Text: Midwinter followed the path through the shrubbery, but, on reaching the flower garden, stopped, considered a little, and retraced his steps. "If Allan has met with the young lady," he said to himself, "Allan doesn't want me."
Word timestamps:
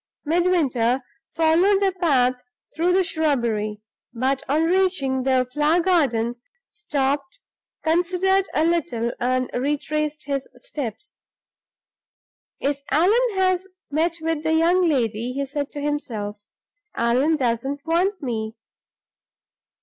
Midwinter 0.25 1.01
followed 1.35 1.79
the 1.79 1.91
path 2.01 2.33
through 2.73 2.91
the 2.91 3.03
shrubbery, 3.03 3.81
but, 4.15 4.41
on 4.49 4.63
reaching 4.63 5.21
the 5.21 5.47
flower 5.53 5.79
garden, 5.79 6.37
stopped, 6.71 7.37
considered 7.83 8.49
a 8.55 8.65
little, 8.65 9.13
and 9.19 9.47
retraced 9.53 10.23
his 10.25 10.47
steps. 10.55 11.19
"If 12.59 12.81
Allan 12.89 13.13
has 13.35 13.67
met 13.91 14.17
with 14.21 14.41
the 14.41 14.55
young 14.55 14.83
lady," 14.89 15.33
he 15.33 15.45
said 15.45 15.71
to 15.73 15.81
himself, 15.81 16.47
"Allan 16.95 17.35
doesn't 17.35 17.85
want 17.85 18.23
me." 18.23 18.55